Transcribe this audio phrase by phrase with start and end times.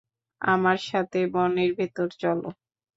[0.41, 2.49] আমার সাথে বনের ভেতর চলো।